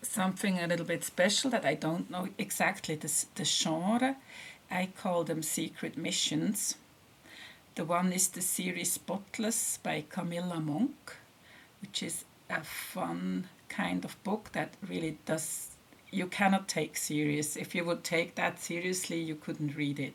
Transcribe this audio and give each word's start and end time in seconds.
something 0.00 0.58
a 0.58 0.66
little 0.66 0.86
bit 0.86 1.04
special 1.04 1.50
that 1.50 1.66
I 1.66 1.74
don't 1.74 2.10
know 2.10 2.28
exactly 2.38 2.94
the, 2.94 3.12
the 3.34 3.44
genre. 3.44 4.16
I 4.70 4.88
call 4.96 5.24
them 5.24 5.42
secret 5.42 5.98
missions 5.98 6.76
the 7.74 7.84
one 7.84 8.12
is 8.12 8.28
the 8.28 8.40
series 8.40 8.92
Spotless 8.92 9.78
by 9.78 10.04
Camilla 10.08 10.60
Monk, 10.60 11.16
which 11.80 12.02
is 12.02 12.24
a 12.48 12.62
fun 12.62 13.48
kind 13.68 14.04
of 14.04 14.22
book 14.22 14.50
that 14.52 14.74
really 14.88 15.18
does 15.26 15.70
you 16.12 16.26
cannot 16.28 16.68
take 16.68 16.96
serious. 16.96 17.56
If 17.56 17.74
you 17.74 17.84
would 17.84 18.04
take 18.04 18.36
that 18.36 18.60
seriously, 18.60 19.20
you 19.20 19.34
couldn't 19.34 19.76
read 19.76 19.98
it. 19.98 20.14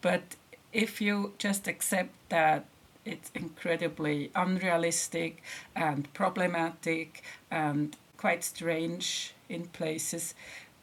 But 0.00 0.34
if 0.72 1.00
you 1.00 1.34
just 1.38 1.68
accept 1.68 2.10
that 2.30 2.64
it's 3.04 3.30
incredibly 3.32 4.32
unrealistic 4.34 5.44
and 5.76 6.12
problematic 6.14 7.22
and 7.48 7.96
quite 8.16 8.42
strange 8.42 9.34
in 9.48 9.66
places, 9.66 10.34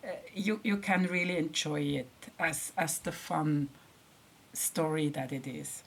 uh, 0.01 0.11
you, 0.33 0.61
you 0.63 0.77
can 0.77 1.07
really 1.07 1.35
enjoy 1.35 1.81
it 1.81 2.09
as, 2.39 2.71
as 2.77 2.99
the 2.99 3.11
fun 3.11 3.67
story 4.53 5.09
that 5.09 5.33
it 5.33 5.45
is. 5.45 5.83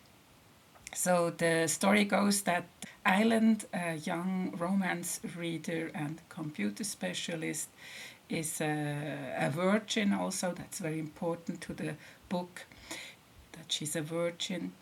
So 0.97 1.29
the 1.29 1.69
story 1.69 2.05
goes 2.05 2.41
that 2.43 2.65
Island, 3.05 3.67
a 3.75 3.97
young 3.97 4.55
romance 4.57 5.21
reader 5.37 5.91
and 5.95 6.23
computer 6.31 6.85
specialist, 6.85 7.69
is 8.31 8.63
a, 8.63 9.37
a, 9.39 9.51
virgin 9.51 10.15
also. 10.15 10.53
That's 10.53 10.79
very 10.79 10.99
important 10.99 11.61
to 11.61 11.75
the 11.75 11.97
book, 12.31 12.65
that 13.53 13.71
she's 13.71 13.95
a 13.95 14.01
virgin 14.01 14.73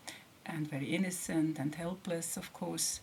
and 0.47 0.71
very 0.71 0.95
innocent 0.95 1.59
and 1.59 1.75
helpless, 1.75 2.37
of 2.37 2.53
course. 2.53 3.01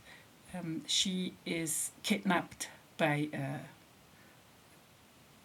Um, 0.57 0.83
she 0.87 1.33
is 1.45 1.91
kidnapped 2.03 2.69
by 2.97 3.27
a, 3.33 3.59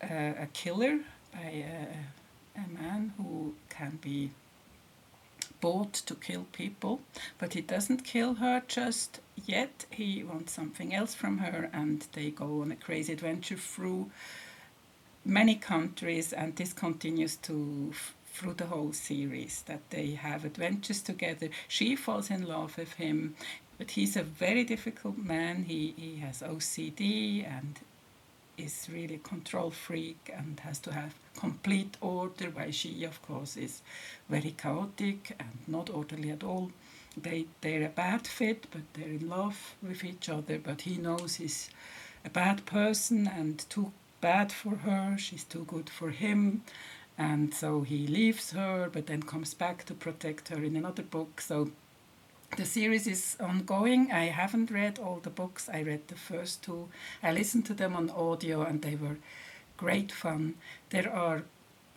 a, 0.02 0.42
a 0.42 0.46
killer, 0.52 1.00
by 1.32 1.64
a, 1.66 2.60
a 2.60 2.68
man 2.80 3.12
who 3.16 3.56
can 3.68 3.98
be 4.00 4.30
bought 5.60 5.92
to 5.92 6.14
kill 6.14 6.46
people, 6.52 7.00
but 7.38 7.54
he 7.54 7.60
doesn't 7.60 8.04
kill 8.04 8.34
her 8.34 8.62
just 8.66 9.20
yet. 9.44 9.86
He 9.90 10.22
wants 10.24 10.52
something 10.52 10.94
else 10.94 11.14
from 11.14 11.38
her, 11.38 11.70
and 11.72 12.06
they 12.12 12.30
go 12.30 12.62
on 12.62 12.72
a 12.72 12.76
crazy 12.76 13.12
adventure 13.12 13.56
through 13.56 14.10
many 15.24 15.54
countries, 15.56 16.32
and 16.32 16.56
this 16.56 16.72
continues 16.72 17.36
to 17.36 17.92
through 18.36 18.54
the 18.54 18.66
whole 18.66 18.92
series 18.92 19.62
that 19.62 19.80
they 19.88 20.10
have 20.10 20.44
adventures 20.44 21.00
together. 21.00 21.48
She 21.68 21.96
falls 21.96 22.30
in 22.30 22.46
love 22.46 22.76
with 22.76 22.92
him, 22.94 23.34
but 23.78 23.92
he's 23.92 24.14
a 24.14 24.22
very 24.22 24.62
difficult 24.62 25.16
man. 25.16 25.64
He 25.64 25.94
he 25.96 26.16
has 26.16 26.42
OCD 26.42 27.44
and 27.46 27.80
is 28.56 28.88
really 28.92 29.20
control 29.22 29.70
freak 29.70 30.30
and 30.34 30.60
has 30.60 30.78
to 30.80 30.92
have 30.92 31.14
complete 31.38 31.96
order, 32.00 32.46
while 32.50 32.70
she, 32.70 33.04
of 33.04 33.20
course, 33.22 33.56
is 33.56 33.82
very 34.28 34.54
chaotic 34.56 35.34
and 35.38 35.50
not 35.66 35.90
orderly 35.90 36.30
at 36.30 36.42
all. 36.42 36.70
They, 37.16 37.46
they're 37.60 37.86
a 37.86 37.88
bad 37.88 38.26
fit, 38.26 38.66
but 38.70 38.82
they're 38.94 39.08
in 39.08 39.28
love 39.28 39.74
with 39.82 40.04
each 40.04 40.28
other. 40.28 40.58
But 40.58 40.82
he 40.82 40.96
knows 40.96 41.36
he's 41.36 41.70
a 42.24 42.30
bad 42.30 42.66
person 42.66 43.26
and 43.26 43.64
too 43.70 43.92
bad 44.20 44.52
for 44.52 44.76
her, 44.76 45.16
she's 45.18 45.44
too 45.44 45.64
good 45.64 45.88
for 45.88 46.10
him. 46.10 46.62
And 47.18 47.54
so 47.54 47.82
he 47.82 48.06
leaves 48.06 48.52
her, 48.52 48.90
but 48.92 49.06
then 49.06 49.22
comes 49.22 49.54
back 49.54 49.84
to 49.86 49.94
protect 49.94 50.48
her 50.48 50.62
in 50.62 50.76
another 50.76 51.02
book. 51.02 51.40
So 51.40 51.70
the 52.56 52.64
series 52.64 53.06
is 53.06 53.36
ongoing. 53.40 54.12
I 54.12 54.26
haven't 54.26 54.70
read 54.70 54.98
all 54.98 55.20
the 55.22 55.30
books. 55.30 55.68
I 55.68 55.82
read 55.82 56.08
the 56.08 56.14
first 56.14 56.62
two. 56.62 56.88
I 57.22 57.32
listened 57.32 57.66
to 57.66 57.74
them 57.74 57.94
on 57.94 58.10
audio 58.10 58.62
and 58.62 58.82
they 58.82 58.96
were 58.96 59.16
great 59.76 60.12
fun. 60.12 60.54
There 60.90 61.12
are 61.12 61.42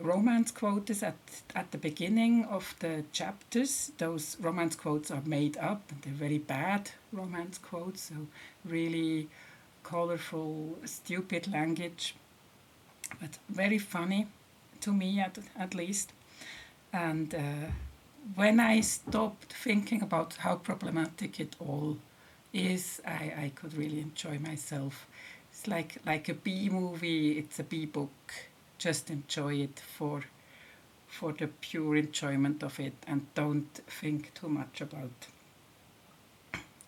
romance 0.00 0.50
quotes 0.50 1.02
at, 1.02 1.16
at 1.54 1.70
the 1.70 1.78
beginning 1.78 2.44
of 2.44 2.74
the 2.80 3.04
chapters. 3.12 3.92
Those 3.98 4.36
romance 4.40 4.76
quotes 4.76 5.10
are 5.10 5.22
made 5.24 5.56
up 5.58 5.82
and 5.90 6.02
they're 6.02 6.28
very 6.28 6.38
bad 6.38 6.90
romance 7.12 7.58
quotes, 7.58 8.02
so 8.02 8.26
really 8.64 9.28
colorful, 9.82 10.78
stupid 10.84 11.50
language, 11.50 12.14
but 13.20 13.38
very 13.48 13.78
funny 13.78 14.26
to 14.80 14.92
me 14.92 15.20
at, 15.20 15.38
at 15.58 15.74
least. 15.74 16.12
And 16.92 17.34
uh, 17.34 17.70
when 18.34 18.60
I 18.60 18.80
stopped 18.80 19.52
thinking 19.52 20.02
about 20.02 20.34
how 20.36 20.56
problematic 20.56 21.40
it 21.40 21.56
all 21.58 21.98
is, 22.52 23.00
I, 23.06 23.32
I 23.44 23.52
could 23.54 23.74
really 23.74 24.00
enjoy 24.00 24.38
myself. 24.38 25.06
It's 25.52 25.66
like 25.66 25.98
like 26.06 26.28
a 26.28 26.34
B 26.34 26.68
movie. 26.68 27.38
It's 27.38 27.58
a 27.58 27.64
B 27.64 27.86
book. 27.86 28.32
Just 28.78 29.10
enjoy 29.10 29.54
it 29.54 29.80
for 29.96 30.22
for 31.06 31.32
the 31.32 31.48
pure 31.48 31.96
enjoyment 31.96 32.62
of 32.62 32.78
it, 32.78 32.94
and 33.06 33.26
don't 33.34 33.74
think 33.86 34.32
too 34.34 34.48
much 34.48 34.80
about 34.80 35.26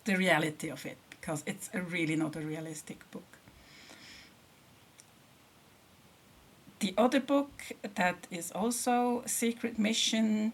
the 0.05 0.15
reality 0.15 0.69
of 0.69 0.85
it 0.85 0.97
because 1.09 1.43
it's 1.45 1.69
really 1.73 2.15
not 2.15 2.35
a 2.35 2.41
realistic 2.41 3.09
book. 3.11 3.23
The 6.79 6.93
other 6.97 7.21
book 7.21 7.63
that 7.95 8.27
is 8.29 8.51
also 8.51 9.23
Secret 9.25 9.79
Mission 9.79 10.51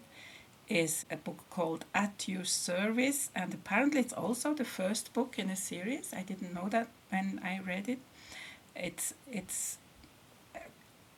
is 0.69 1.05
a 1.09 1.17
book 1.17 1.43
called 1.49 1.85
At 1.93 2.27
Your 2.27 2.45
Service, 2.45 3.29
and 3.35 3.53
apparently 3.53 4.01
it's 4.01 4.13
also 4.13 4.53
the 4.53 4.63
first 4.63 5.13
book 5.13 5.39
in 5.39 5.49
a 5.49 5.55
series. 5.55 6.13
I 6.13 6.21
didn't 6.21 6.53
know 6.53 6.69
that 6.69 6.87
when 7.09 7.41
I 7.43 7.59
read 7.59 7.89
it. 7.89 7.99
It's 8.75 9.13
it's 9.31 9.77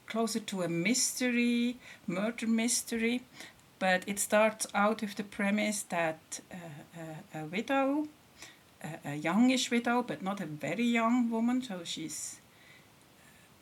closer 0.08 0.40
to 0.40 0.62
a 0.64 0.68
mystery, 0.68 1.78
murder 2.08 2.48
mystery, 2.48 3.22
but 3.80 4.04
it 4.08 4.20
starts 4.20 4.68
out 4.74 5.02
with 5.02 5.16
the 5.16 5.24
premise 5.24 5.84
that 5.84 6.42
uh, 6.52 7.00
a, 7.34 7.40
a, 7.40 7.46
widow, 7.46 8.08
a, 8.84 9.12
a 9.12 9.16
youngish 9.16 9.72
widow, 9.72 10.04
but 10.04 10.22
not 10.22 10.42
a 10.42 10.46
very 10.46 10.84
young 10.84 11.30
woman, 11.30 11.62
so 11.62 11.82
she's 11.86 12.42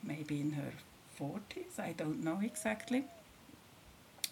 maybe 0.04 0.42
in 0.42 0.52
her 0.52 0.74
40s, 1.20 1.80
I 1.80 1.94
don't 1.94 2.24
know 2.24 2.40
exactly, 2.42 3.04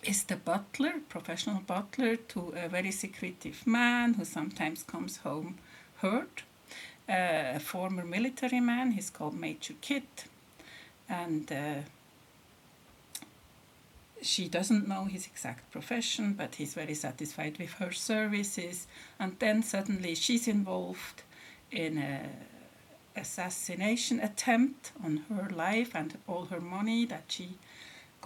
is 0.08 0.24
the 0.24 0.38
butler, 0.38 0.94
professional 1.10 1.62
butler, 1.68 2.16
to 2.16 2.54
a 2.56 2.70
very 2.70 2.92
secretive 2.92 3.68
man 3.68 4.14
who 4.14 4.24
sometimes 4.24 4.84
comes 4.84 5.18
home 5.18 5.58
hurt. 5.98 6.44
Uh, 7.10 7.56
a 7.56 7.60
former 7.60 8.06
military 8.06 8.60
man, 8.60 8.92
he's 8.92 9.10
called 9.10 9.38
Major 9.38 9.74
Kit, 9.82 10.26
and 11.10 11.52
uh, 11.52 11.76
she 14.22 14.48
doesn't 14.48 14.88
know 14.88 15.06
his 15.06 15.26
exact 15.26 15.72
profession, 15.72 16.34
but 16.34 16.56
he's 16.56 16.74
very 16.74 16.94
satisfied 16.94 17.58
with 17.60 17.74
her 17.74 17.92
services. 17.92 18.88
And 19.20 19.38
then 19.40 19.62
suddenly 19.64 20.16
she's 20.16 20.48
involved 20.48 21.24
in 21.72 21.98
a 21.98 22.30
assassination 23.16 24.20
attempt 24.20 24.92
on 25.04 25.24
her 25.30 25.50
life, 25.50 25.92
and 25.96 26.18
all 26.28 26.46
her 26.46 26.62
money 26.62 27.06
that 27.06 27.24
she 27.28 27.58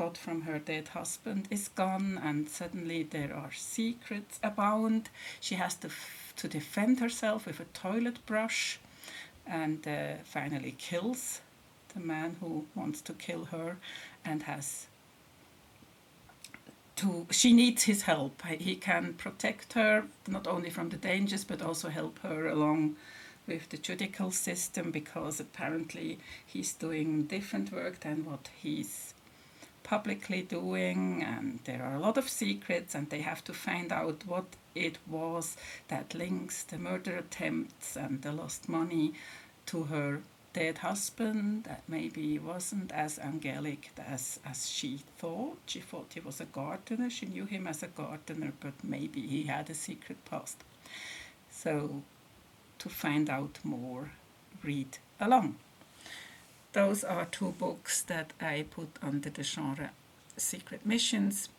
got 0.02 0.18
from 0.18 0.42
her 0.42 0.58
dead 0.58 0.88
husband 0.90 1.48
is 1.52 1.68
gone, 1.68 2.20
and 2.24 2.50
suddenly 2.50 3.04
there 3.04 3.36
are 3.36 3.52
secrets 3.52 4.40
abound. 4.42 5.10
She 5.40 5.56
has 5.56 5.76
to, 5.76 5.90
f- 5.90 6.34
to 6.38 6.48
defend 6.48 7.00
herself 7.00 7.46
with 7.46 7.60
a 7.60 7.66
toilet 7.66 8.18
brush 8.26 8.80
and 9.46 9.88
uh, 9.88 10.16
finally 10.24 10.74
kills 10.80 11.42
the 11.94 12.00
man 12.00 12.38
who 12.40 12.66
wants 12.74 13.00
to 13.02 13.14
kill 13.14 13.46
her 13.46 13.78
and 14.26 14.44
has 14.44 14.88
to 16.96 17.28
she 17.32 17.52
needs 17.54 17.84
his 17.84 18.04
help 18.04 18.42
he 18.60 18.76
can 18.76 19.14
protect 19.14 19.74
her 19.74 20.06
not 20.28 20.48
only 20.48 20.70
from 20.70 20.90
the 20.90 20.98
dangers 20.98 21.44
but 21.44 21.62
also 21.62 21.90
help 21.90 22.20
her 22.20 22.48
along 22.48 22.96
with 23.48 23.70
the 23.70 23.78
judicial 23.78 24.32
system 24.32 24.92
because 24.92 25.40
apparently 25.40 26.20
he's 26.46 26.74
doing 26.74 27.24
different 27.24 27.72
work 27.72 28.00
than 28.02 28.24
what 28.24 28.50
he's 28.62 29.14
publicly 29.84 30.42
doing 30.42 31.24
and 31.24 31.60
there 31.66 31.84
are 31.84 31.96
a 31.96 32.00
lot 32.00 32.18
of 32.18 32.30
secrets 32.30 32.96
and 32.96 33.10
they 33.10 33.22
have 33.22 33.44
to 33.44 33.54
find 33.54 33.92
out 33.92 34.26
what 34.26 34.46
it 34.76 34.98
was 35.08 35.58
that 35.88 36.14
links 36.14 36.64
the 36.64 36.78
murder 36.78 37.18
attempts 37.18 37.96
and 37.96 38.22
the 38.22 38.32
lost 38.32 38.70
money 38.70 39.14
to 39.66 39.84
her 39.84 40.22
dead 40.54 40.80
husband 40.80 41.64
that 41.64 41.84
maybe 41.88 42.38
wasn't 42.38 42.92
as 42.92 43.18
angelic 43.20 43.92
as, 43.98 44.40
as 44.46 44.70
she 44.70 45.02
thought. 45.18 45.58
She 45.66 45.80
thought 45.80 46.12
he 46.14 46.20
was 46.20 46.42
a 46.42 46.46
gardener. 46.46 47.10
She 47.10 47.26
knew 47.26 47.46
him 47.46 47.68
as 47.68 47.84
a 47.84 47.88
gardener, 47.88 48.52
but 48.60 48.74
maybe 48.84 49.22
he 49.22 49.44
had 49.44 49.70
a 49.70 49.74
secret 49.74 50.24
past. 50.26 50.64
So, 51.50 52.02
to 52.80 52.90
find 52.90 53.30
out 53.30 53.60
more, 53.64 54.12
read 54.64 54.98
along. 55.20 55.56
Those 56.74 57.04
are 57.04 57.26
two 57.26 57.52
books 57.52 58.02
that 58.04 58.32
I 58.40 58.66
put 58.70 58.90
under 59.02 59.30
the 59.30 59.44
genre 59.44 59.92
Secret 60.38 60.86
Missions. 60.86 61.50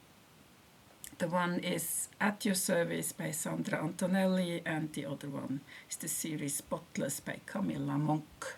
The 1.18 1.28
one 1.28 1.58
is 1.60 2.08
At 2.20 2.44
Your 2.44 2.54
Service 2.54 3.12
by 3.12 3.30
Sandra 3.30 3.84
Antonelli, 3.84 4.62
and 4.64 4.92
the 4.92 5.04
other 5.04 5.28
one 5.28 5.60
is 5.90 5.96
the 5.96 6.08
series 6.08 6.56
Spotless 6.56 7.20
by 7.20 7.40
Camilla 7.44 7.98
Monk. 7.98 8.56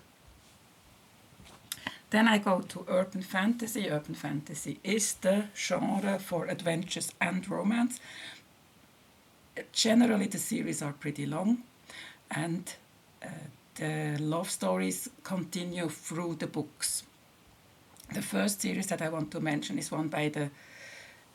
Then 2.11 2.29
I 2.29 2.39
go 2.39 2.61
to 2.61 2.87
urban 2.89 3.23
fantasy. 3.23 3.91
Urban 3.91 4.15
fantasy 4.15 4.79
is 4.85 5.15
the 5.15 5.47
genre 5.57 6.21
for 6.21 6.47
adventures 6.47 7.13
and 7.21 7.49
romance. 7.49 7.99
Generally, 9.73 10.29
the 10.29 10.39
series 10.39 10.81
are 10.81 10.93
pretty 10.93 11.27
long, 11.27 11.65
and 12.31 12.75
uh, 13.21 13.29
the 13.77 14.17
love 14.21 14.51
stories 14.51 15.09
continue 15.23 15.89
through 15.89 16.37
the 16.37 16.47
books. 16.47 17.03
The 18.13 18.23
first 18.23 18.61
series 18.61 18.87
that 18.89 19.03
I 19.03 19.09
want 19.09 19.31
to 19.33 19.41
mention 19.41 19.79
is 19.79 19.91
one 19.91 20.09
by 20.09 20.29
the 20.29 20.51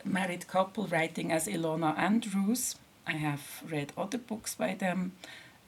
married 0.04 0.46
couple 0.48 0.86
writing 0.86 1.32
as 1.32 1.46
Ilona 1.46 1.98
Andrews. 1.98 2.76
I 3.06 3.12
have 3.12 3.62
read 3.68 3.92
other 3.98 4.18
books 4.18 4.54
by 4.54 4.74
them 4.74 5.12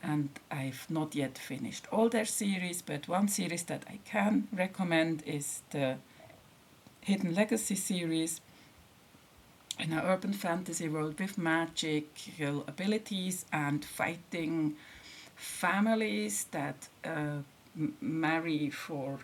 and 0.03 0.31
I've 0.51 0.87
not 0.89 1.15
yet 1.15 1.39
finished 1.39 1.87
all 1.93 2.09
their 2.09 2.25
series, 2.25 2.83
but 2.83 3.09
one 3.09 3.29
series 3.29 3.63
that 3.65 3.85
I 3.89 3.99
can 4.05 4.49
recommend 4.53 5.23
is 5.27 5.63
the 5.71 5.97
Hidden 7.03 7.35
Legacy 7.35 7.77
series 7.77 8.41
in 9.79 9.93
an 9.93 10.01
urban 10.01 10.33
fantasy 10.33 10.89
world 10.89 11.19
with 11.19 11.39
magical 11.39 12.65
abilities 12.67 13.45
and 13.53 13.85
fighting 13.85 14.77
families 15.43 16.47
that 16.53 16.89
uh, 17.05 17.39
marry 18.01 18.71
for 18.71 19.21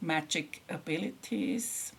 magic 0.00 0.62
abilities 0.68 1.92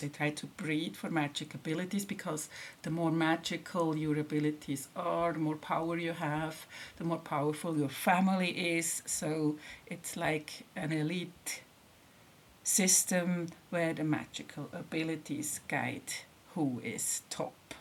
they 0.00 0.08
try 0.08 0.30
to 0.30 0.46
breed 0.46 0.96
for 0.96 1.10
magic 1.10 1.54
abilities 1.54 2.04
because 2.04 2.48
the 2.82 2.90
more 2.90 3.10
magical 3.10 3.96
your 3.96 4.16
abilities 4.18 4.86
are, 4.94 5.32
the 5.32 5.40
more 5.40 5.56
power 5.56 5.96
you 5.96 6.12
have, 6.12 6.66
the 6.98 7.04
more 7.04 7.18
powerful 7.18 7.76
your 7.76 7.88
family 7.88 8.50
is. 8.76 9.02
So 9.06 9.56
it's 9.88 10.16
like 10.16 10.64
an 10.76 10.92
elite 10.92 11.62
system 12.62 13.48
where 13.70 13.92
the 13.92 14.04
magical 14.04 14.68
abilities 14.72 15.60
guide 15.66 16.12
who 16.54 16.80
is 16.84 17.22
top. 17.28 17.74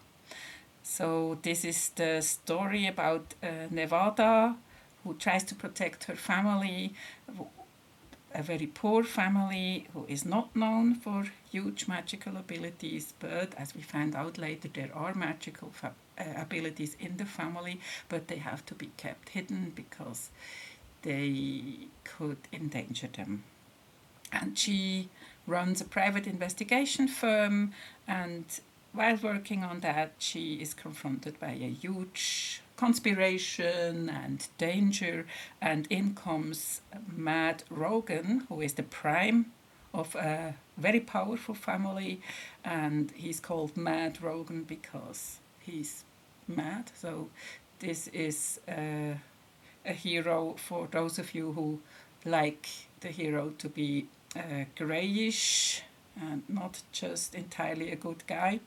So 0.90 1.38
this 1.42 1.66
is 1.66 1.90
the 1.90 2.22
story 2.22 2.88
about 2.88 3.36
uh, 3.44 3.68
Nevada 3.70 4.56
who 5.04 5.14
tries 5.16 5.44
to 5.44 5.56
protect 5.56 6.06
her 6.06 6.16
family 6.16 6.94
a 8.34 8.44
very 8.44 8.68
poor 8.68 9.04
family 9.04 9.88
who 9.94 10.06
is 10.08 10.26
not 10.26 10.56
known 10.56 10.96
for 10.96 11.26
huge 11.52 11.88
magical 11.88 12.38
abilities, 12.38 13.14
but 13.20 13.54
as 13.58 13.76
we 13.76 13.82
find 13.82 14.16
out 14.16 14.38
later, 14.38 14.70
there 14.74 14.92
are 14.94 15.14
magical 15.14 15.72
uh, 15.84 15.90
abilities 16.36 16.96
in 17.00 17.18
the 17.18 17.26
family, 17.26 17.80
but 18.10 18.28
they 18.28 18.38
have 18.38 18.66
to 18.66 18.76
be 18.76 18.92
kept 18.98 19.30
hidden 19.30 19.72
because 19.76 20.30
they 21.02 21.88
could 22.04 22.38
endanger 22.54 23.08
them. 23.08 23.44
And 24.32 24.58
she 24.58 25.10
runs 25.48 25.82
a 25.82 25.86
private 25.86 26.28
investigation 26.28 27.08
firm, 27.08 27.74
and 28.08 28.46
while 28.98 29.18
working 29.22 29.64
on 29.64 29.82
that, 29.82 30.14
she 30.18 30.56
is 30.56 30.74
confronted 30.74 31.40
by 31.40 31.52
a 31.52 31.70
huge 31.70 32.62
conspiration 32.76 34.10
and 34.10 34.48
danger, 34.58 35.28
and 35.62 35.86
in 35.92 36.16
comes 36.16 36.82
Mad 37.16 37.64
Rogan, 37.70 38.46
who 38.50 38.60
is 38.60 38.74
the 38.74 38.84
prime 38.84 39.52
of 39.94 40.16
a 40.16 40.56
very 40.78 41.00
powerful 41.00 41.54
family, 41.54 42.22
and 42.66 43.12
he's 43.12 43.40
called 43.40 43.78
Mad 43.78 44.22
Rogan 44.22 44.64
because 44.64 45.38
he's 45.60 46.04
mad. 46.48 46.92
So, 46.96 47.30
this 47.80 48.08
is 48.08 48.60
uh, 48.68 49.14
a 49.86 49.94
hero 49.94 50.56
for 50.58 50.88
those 50.90 51.20
of 51.20 51.36
you 51.36 51.52
who 51.52 51.80
like 52.26 52.68
the 53.02 53.10
hero 53.10 53.54
to 53.60 53.70
be 53.70 54.08
uh, 54.36 54.66
grayish 54.76 55.84
and 56.20 56.42
not 56.50 56.82
just 56.92 57.36
entirely 57.36 57.92
a 57.92 57.96
good 57.96 58.26
guy 58.26 58.60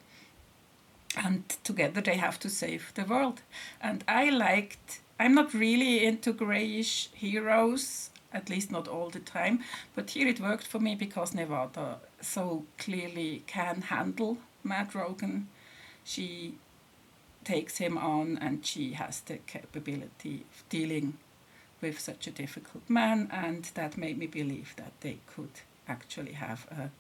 and 1.17 1.49
together 1.65 2.01
they 2.01 2.17
have 2.17 2.39
to 2.41 2.49
save 2.49 2.93
the 2.95 3.05
world. 3.05 3.43
And 3.81 4.05
I 4.07 4.31
liked, 4.31 5.01
I'm 5.19 5.35
not 5.35 5.55
really 5.55 6.05
into 6.05 6.33
grayish 6.33 7.09
heroes, 7.13 8.11
at 8.33 8.49
least 8.49 8.71
not 8.71 8.89
all 8.89 9.11
the 9.11 9.21
time, 9.21 9.65
but 9.95 10.11
here 10.11 10.29
it 10.29 10.41
worked 10.41 10.67
for 10.67 10.79
me 10.79 10.95
because 10.95 11.35
Nevada 11.35 11.99
so 12.21 12.65
clearly 12.79 13.43
can 13.47 13.83
handle 13.83 14.39
Mad 14.63 14.95
Rogan. 14.95 15.49
She 16.05 16.55
takes 17.45 17.79
him 17.79 17.99
on 17.99 18.39
and 18.41 18.65
she 18.65 18.93
has 18.93 19.21
the 19.21 19.39
capability 19.39 20.45
of 20.53 20.69
dealing 20.69 21.19
with 21.81 21.99
such 21.99 22.27
a 22.27 22.31
difficult 22.31 22.89
man, 22.89 23.29
and 23.33 23.65
that 23.75 23.97
made 23.97 24.19
me 24.19 24.27
believe 24.27 24.75
that 24.77 24.93
they 25.01 25.19
could 25.27 25.63
actually 25.89 26.33
have 26.33 26.67
a, 26.71 26.91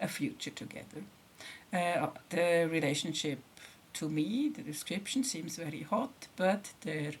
a 0.00 0.06
future 0.06 0.50
together. 0.50 1.02
Uh, 1.74 2.06
the 2.30 2.68
relationship 2.70 3.40
to 3.94 4.08
me, 4.08 4.48
the 4.48 4.62
description 4.62 5.24
seems 5.24 5.56
very 5.56 5.82
hot, 5.82 6.28
but 6.36 6.72
there 6.82 7.14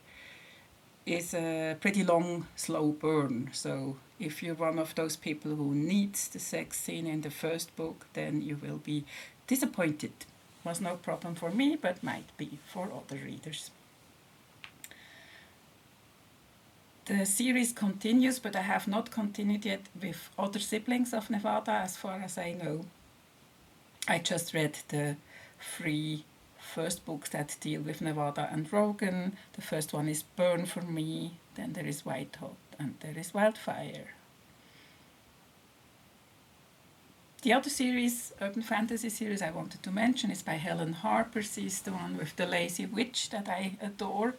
is 1.06 1.34
a 1.34 1.76
pretty 1.80 2.04
long, 2.04 2.46
slow 2.54 2.92
burn. 2.92 3.50
So 3.52 3.96
if 4.20 4.42
you're 4.42 4.54
one 4.54 4.78
of 4.78 4.94
those 4.94 5.16
people 5.16 5.56
who 5.56 5.74
needs 5.74 6.28
the 6.28 6.38
sex 6.38 6.78
scene 6.78 7.06
in 7.06 7.22
the 7.22 7.30
first 7.30 7.74
book, 7.74 8.06
then 8.12 8.42
you 8.42 8.56
will 8.62 8.78
be 8.78 9.04
disappointed. 9.48 10.12
Was 10.62 10.80
no 10.80 10.96
problem 10.96 11.34
for 11.34 11.50
me, 11.50 11.76
but 11.76 12.02
might 12.02 12.36
be 12.38 12.58
for 12.72 12.84
other 12.84 13.20
readers. 13.22 13.70
The 17.06 17.26
series 17.26 17.72
continues, 17.72 18.38
but 18.38 18.56
I 18.56 18.62
have 18.62 18.88
not 18.88 19.10
continued 19.10 19.66
yet 19.66 19.82
with 20.00 20.30
other 20.38 20.60
siblings 20.60 21.12
of 21.12 21.28
Nevada, 21.28 21.72
as 21.72 21.96
far 21.96 22.20
as 22.20 22.38
I 22.38 22.52
know. 22.52 22.86
I 24.06 24.18
just 24.18 24.52
read 24.52 24.78
the 24.88 25.16
three 25.60 26.24
first 26.58 27.04
books 27.04 27.30
that 27.30 27.56
deal 27.60 27.80
with 27.80 28.00
Nevada 28.00 28.48
and 28.52 28.70
Rogan. 28.72 29.36
The 29.54 29.62
first 29.62 29.92
one 29.92 30.08
is 30.08 30.22
Burn 30.22 30.66
for 30.66 30.82
Me, 30.82 31.38
then 31.54 31.72
there 31.72 31.86
is 31.86 32.04
White 32.04 32.36
Hot, 32.40 32.56
and 32.78 32.94
there 33.00 33.16
is 33.16 33.32
Wildfire. 33.32 34.14
the 37.44 37.52
other 37.52 37.68
series, 37.68 38.32
urban 38.40 38.62
fantasy 38.62 39.10
series 39.10 39.42
I 39.42 39.50
wanted 39.50 39.82
to 39.82 39.90
mention 39.90 40.30
is 40.30 40.42
by 40.42 40.54
Helen 40.54 40.94
Harper. 40.94 41.42
She's 41.42 41.82
the 41.82 41.92
one 41.92 42.16
with 42.16 42.34
the 42.36 42.46
lazy 42.46 42.86
witch 42.86 43.28
that 43.30 43.50
I 43.50 43.76
adore. 43.82 44.36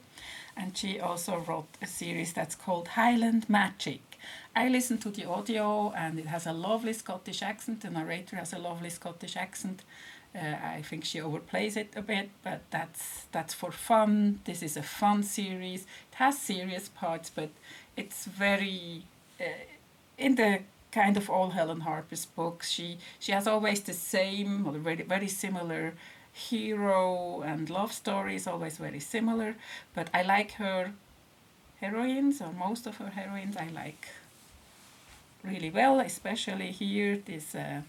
And 0.58 0.76
she 0.76 1.00
also 1.00 1.38
wrote 1.38 1.68
a 1.84 1.86
series 1.86 2.34
that's 2.34 2.56
called 2.56 2.90
Highland 2.90 3.48
Magic. 3.48 4.15
I 4.56 4.70
listened 4.70 5.02
to 5.02 5.10
the 5.10 5.26
audio 5.26 5.92
and 5.96 6.20
it 6.20 6.26
has 6.28 6.46
a 6.48 6.54
lovely 6.54 6.94
Scottish 6.94 7.42
accent. 7.42 7.82
The 7.82 7.90
narrator 7.90 8.36
has 8.38 8.54
a 8.54 8.60
lovely 8.60 8.90
Scottish 8.90 9.36
accent. 9.36 9.84
Uh, 10.36 10.56
I 10.78 10.82
think 10.82 11.06
she 11.06 11.20
overplays 11.20 11.78
it 11.78 11.94
a 11.96 12.02
bit, 12.02 12.30
but 12.44 12.62
that's 12.70 13.26
that's 13.32 13.54
for 13.54 13.72
fun. 13.72 14.42
This 14.44 14.62
is 14.62 14.76
a 14.76 14.84
fun 14.84 15.24
series. 15.24 15.84
It 15.84 16.16
has 16.16 16.38
serious 16.38 16.90
parts, 16.90 17.30
but 17.30 17.50
it's 17.96 18.26
very 18.26 19.04
uh, 19.40 19.46
in 20.18 20.36
the 20.36 20.60
kind 20.92 21.16
of 21.18 21.30
all 21.30 21.52
Helen 21.52 21.82
Harper's 21.82 22.26
books. 22.26 22.70
She 22.70 22.98
she 23.20 23.32
has 23.32 23.48
always 23.48 23.82
the 23.82 23.94
same 23.94 24.68
or 24.68 24.74
very 24.74 25.04
very 25.04 25.30
similar 25.30 25.94
hero 26.34 27.42
and 27.42 27.70
love 27.70 27.94
stories, 27.94 28.46
always 28.48 28.78
very 28.78 29.00
similar. 29.00 29.56
But 29.94 30.10
I 30.14 30.22
like 30.22 30.52
her 30.54 30.92
heroines 31.82 32.42
or 32.42 32.54
most 32.54 32.88
of 32.88 32.98
her 32.98 33.10
heroines. 33.10 33.58
I 33.58 33.68
like 33.68 34.08
really 35.44 35.70
well, 35.70 36.00
especially 36.00 36.72
here 36.72 37.18
this. 37.26 37.56
Uh, 37.56 37.82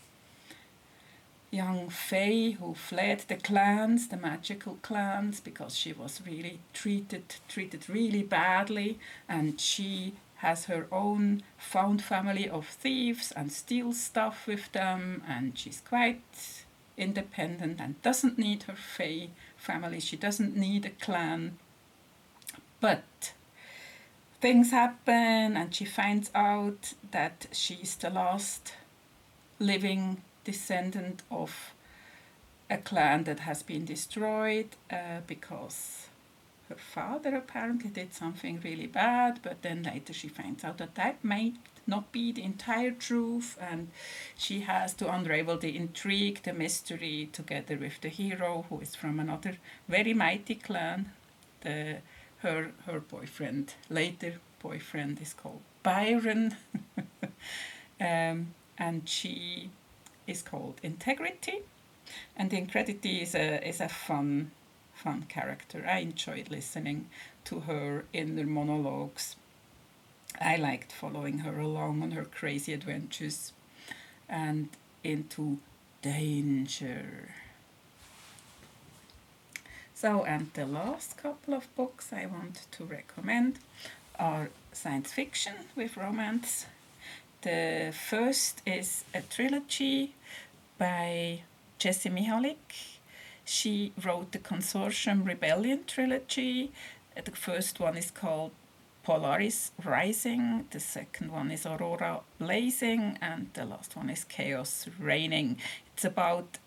young 1.50 1.88
Fae 1.88 2.56
who 2.58 2.74
fled 2.74 3.24
the 3.28 3.36
clans, 3.36 4.08
the 4.08 4.16
magical 4.16 4.78
clans, 4.82 5.40
because 5.40 5.76
she 5.76 5.92
was 5.92 6.20
really 6.26 6.58
treated 6.72 7.36
treated 7.48 7.88
really 7.88 8.22
badly, 8.22 8.98
and 9.28 9.60
she 9.60 10.14
has 10.36 10.66
her 10.66 10.86
own 10.92 11.42
found 11.56 12.02
family 12.02 12.48
of 12.48 12.66
thieves 12.66 13.32
and 13.32 13.50
steals 13.50 14.00
stuff 14.00 14.46
with 14.46 14.70
them, 14.72 15.22
and 15.26 15.58
she's 15.58 15.82
quite 15.88 16.64
independent 16.96 17.80
and 17.80 18.00
doesn't 18.02 18.38
need 18.38 18.64
her 18.64 18.76
Fae 18.76 19.28
family. 19.56 20.00
She 20.00 20.16
doesn't 20.16 20.56
need 20.56 20.84
a 20.84 20.90
clan, 20.90 21.58
but 22.80 23.32
things 24.40 24.70
happen, 24.70 25.56
and 25.56 25.74
she 25.74 25.84
finds 25.84 26.30
out 26.34 26.94
that 27.10 27.46
she's 27.52 27.96
the 27.96 28.10
last 28.10 28.74
living 29.58 30.22
descendant 30.44 31.22
of 31.30 31.72
a 32.68 32.76
clan 32.76 33.24
that 33.24 33.40
has 33.40 33.62
been 33.62 33.84
destroyed 33.84 34.68
uh, 34.90 35.20
because 35.26 36.08
her 36.68 36.76
father 36.76 37.34
apparently 37.34 37.90
did 37.90 38.12
something 38.12 38.60
really 38.62 38.86
bad, 38.86 39.40
but 39.42 39.62
then 39.62 39.82
later 39.84 40.12
she 40.12 40.28
finds 40.28 40.64
out 40.64 40.78
that 40.78 40.96
that 40.96 41.24
might 41.24 41.54
not 41.86 42.10
be 42.10 42.32
the 42.32 42.42
entire 42.42 42.90
truth, 42.90 43.56
and 43.60 43.88
she 44.36 44.60
has 44.60 44.92
to 44.94 45.12
unravel 45.12 45.56
the 45.56 45.76
intrigue, 45.76 46.42
the 46.42 46.52
mystery, 46.52 47.28
together 47.32 47.76
with 47.76 48.00
the 48.00 48.08
hero 48.08 48.66
who 48.68 48.80
is 48.80 48.96
from 48.96 49.20
another 49.20 49.58
very 49.88 50.12
mighty 50.12 50.56
clan. 50.56 51.12
The 51.60 51.98
her 52.46 52.70
her 52.86 53.00
boyfriend, 53.00 53.74
later 53.90 54.34
boyfriend, 54.62 55.20
is 55.20 55.34
called 55.34 55.62
Byron, 55.82 56.56
um, 58.00 58.54
and 58.78 59.08
she 59.08 59.70
is 60.26 60.42
called 60.42 60.80
Integrity, 60.82 61.62
and 62.36 62.52
Integrity 62.52 63.22
is 63.22 63.34
a 63.34 63.66
is 63.68 63.80
a 63.80 63.88
fun 63.88 64.52
fun 64.94 65.24
character. 65.28 65.84
I 65.86 65.98
enjoyed 65.98 66.50
listening 66.50 67.08
to 67.44 67.60
her 67.60 68.04
inner 68.12 68.46
monologues. 68.46 69.36
I 70.40 70.56
liked 70.56 70.92
following 70.92 71.38
her 71.38 71.58
along 71.58 72.02
on 72.02 72.10
her 72.12 72.24
crazy 72.24 72.72
adventures 72.72 73.52
and 74.28 74.68
into 75.02 75.58
danger. 76.02 77.34
So, 79.96 80.24
and 80.24 80.52
the 80.54 80.66
last 80.66 81.16
couple 81.16 81.54
of 81.54 81.74
books 81.74 82.12
I 82.12 82.26
want 82.26 82.66
to 82.70 82.84
recommend 82.84 83.58
are 84.18 84.50
science 84.72 85.12
fiction 85.12 85.54
with 85.74 85.96
romance 85.96 86.66
the 87.46 87.92
first 87.92 88.60
is 88.66 89.04
a 89.14 89.22
trilogy 89.22 90.14
by 90.78 91.42
Jessie 91.78 92.10
Mihalik. 92.10 92.98
She 93.44 93.92
wrote 94.04 94.32
the 94.32 94.40
Consortium 94.40 95.24
Rebellion 95.24 95.84
trilogy. 95.86 96.72
The 97.14 97.30
first 97.30 97.78
one 97.78 97.96
is 97.96 98.10
called 98.10 98.50
Polaris 99.04 99.70
Rising, 99.84 100.66
the 100.72 100.80
second 100.80 101.30
one 101.30 101.52
is 101.52 101.64
Aurora 101.64 102.22
Blazing, 102.40 103.16
and 103.22 103.50
the 103.54 103.64
last 103.64 103.94
one 103.94 104.10
is 104.10 104.24
Chaos 104.24 104.88
Reigning. 104.98 105.58
It's 105.94 106.04
about 106.04 106.58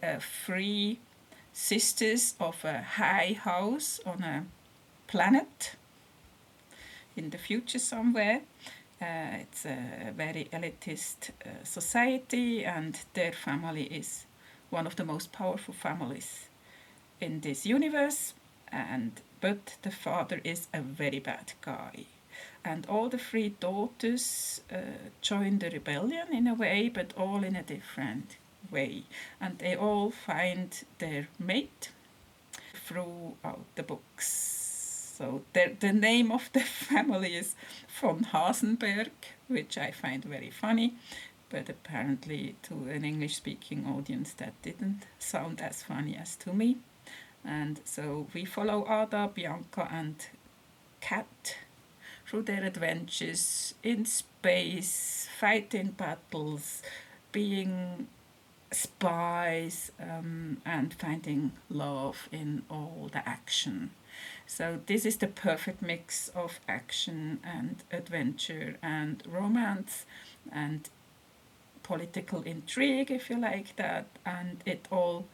uh, 0.00 0.20
three 0.46 1.00
sisters 1.58 2.34
of 2.38 2.64
a 2.64 2.82
high 2.82 3.36
house 3.44 4.00
on 4.06 4.22
a 4.22 4.44
planet 5.06 5.76
in 7.16 7.30
the 7.30 7.38
future 7.38 7.78
somewhere 7.78 8.40
uh, 9.00 9.38
it's 9.40 9.64
a 9.64 10.12
very 10.16 10.48
elitist 10.52 11.30
uh, 11.30 11.62
society, 11.62 12.64
and 12.64 12.98
their 13.14 13.32
family 13.32 13.84
is 13.84 14.26
one 14.70 14.86
of 14.86 14.96
the 14.96 15.04
most 15.04 15.30
powerful 15.30 15.72
families 15.72 16.48
in 17.20 17.40
this 17.40 17.64
universe. 17.64 18.34
And 18.72 19.12
but 19.40 19.76
the 19.82 19.92
father 19.92 20.40
is 20.42 20.66
a 20.74 20.80
very 20.80 21.20
bad 21.20 21.52
guy, 21.62 22.06
and 22.64 22.86
all 22.86 23.08
the 23.08 23.18
three 23.18 23.50
daughters 23.60 24.60
uh, 24.70 25.10
join 25.22 25.60
the 25.60 25.70
rebellion 25.70 26.32
in 26.32 26.48
a 26.48 26.54
way, 26.54 26.88
but 26.88 27.14
all 27.16 27.44
in 27.44 27.54
a 27.54 27.62
different 27.62 28.36
way, 28.70 29.04
and 29.40 29.58
they 29.58 29.76
all 29.76 30.10
find 30.10 30.84
their 30.98 31.28
mate 31.38 31.90
throughout 32.86 33.64
the 33.74 33.82
books 33.82 34.68
so 35.18 35.42
the, 35.52 35.72
the 35.80 35.92
name 35.92 36.30
of 36.30 36.48
the 36.52 36.60
family 36.90 37.34
is 37.34 37.56
von 38.00 38.24
Hasenberg, 38.32 39.10
which 39.48 39.76
I 39.76 39.90
find 39.90 40.24
very 40.24 40.50
funny, 40.50 40.94
but 41.50 41.68
apparently 41.68 42.54
to 42.62 42.74
an 42.88 43.04
English 43.04 43.34
speaking 43.34 43.84
audience 43.84 44.32
that 44.34 44.54
didn't 44.62 45.06
sound 45.18 45.60
as 45.60 45.82
funny 45.82 46.16
as 46.16 46.36
to 46.36 46.52
me. 46.52 46.76
And 47.44 47.80
so 47.84 48.28
we 48.32 48.44
follow 48.44 48.86
Ada, 48.88 49.30
Bianca, 49.34 49.88
and 49.90 50.24
Kat 51.00 51.56
through 52.24 52.42
their 52.42 52.62
adventures 52.62 53.74
in 53.82 54.04
space, 54.04 55.28
fighting 55.40 55.96
battles, 55.96 56.80
being 57.32 58.06
spies, 58.70 59.90
um, 60.00 60.58
and 60.64 60.92
finding 60.94 61.52
love 61.70 62.28
in 62.30 62.62
all 62.70 63.08
the 63.12 63.26
action. 63.28 63.90
So 64.46 64.80
this 64.86 65.06
is 65.06 65.18
the 65.18 65.26
perfect 65.26 65.82
mix 65.82 66.28
of 66.28 66.60
action 66.68 67.40
and 67.44 67.76
adventure 67.92 68.76
and 68.82 69.22
romance 69.26 70.06
and 70.52 70.88
political 71.82 72.42
intrigue, 72.42 73.10
if 73.10 73.30
you 73.30 73.38
like 73.38 73.76
that, 73.76 74.06
and 74.26 74.62
it 74.66 74.86
all 74.90 75.26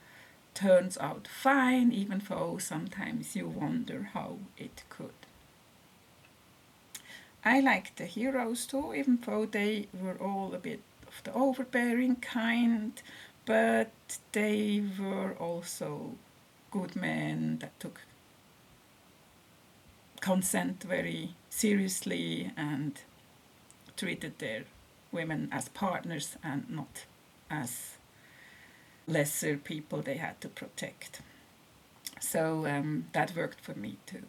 turns 0.55 0.97
out 0.99 1.27
fine, 1.27 1.93
even 1.93 2.23
though 2.29 2.59
sometimes 2.59 3.35
you 3.35 3.49
wonder 3.49 4.11
how 4.15 4.39
it 4.57 4.85
could. 4.89 5.11
I 7.45 7.61
liked 7.61 7.97
the 7.97 8.07
heroes 8.07 8.67
too, 8.67 8.95
even 8.95 9.19
though 9.25 9.47
they 9.47 9.89
were 9.93 10.17
all 10.17 10.55
a 10.55 10.59
bit 10.59 10.81
of 11.15 11.23
the 11.25 11.33
overbearing 11.33 12.17
kind, 12.17 13.01
but 13.47 13.91
they 14.33 14.83
were 14.99 15.35
also 15.39 16.13
good 16.71 16.97
men 16.97 17.59
that 17.61 17.79
took 17.79 18.01
consent 20.21 20.83
very 20.83 21.35
seriously 21.51 22.51
and 22.57 23.03
treated 23.97 24.39
their 24.39 24.65
women 25.13 25.49
as 25.53 25.69
partners 25.69 26.37
and 26.43 26.69
not 26.69 27.05
as 27.51 27.99
lesser 29.07 29.57
people 29.57 30.03
they 30.03 30.17
had 30.17 30.41
to 30.41 30.49
protect. 30.49 31.21
So 32.21 32.67
um, 32.67 33.07
that 33.13 33.37
worked 33.37 33.61
for 33.61 33.75
me 33.75 33.99
too. 34.07 34.23